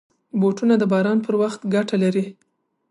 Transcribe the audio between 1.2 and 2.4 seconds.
پر وخت ګټه لري.